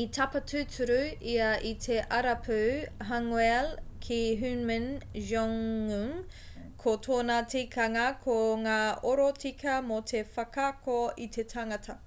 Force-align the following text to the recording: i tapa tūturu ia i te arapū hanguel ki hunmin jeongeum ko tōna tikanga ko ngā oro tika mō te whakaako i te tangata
i 0.00 0.02
tapa 0.14 0.40
tūturu 0.50 0.96
ia 1.34 1.46
i 1.68 1.70
te 1.84 1.96
arapū 2.16 2.58
hanguel 3.12 3.68
ki 4.08 4.18
hunmin 4.42 4.84
jeongeum 5.30 6.12
ko 6.84 6.94
tōna 7.08 7.38
tikanga 7.54 8.04
ko 8.28 8.36
ngā 8.68 8.76
oro 9.14 9.30
tika 9.46 9.78
mō 9.90 10.04
te 10.14 10.22
whakaako 10.36 10.98
i 11.28 11.32
te 11.40 11.46
tangata 11.56 11.98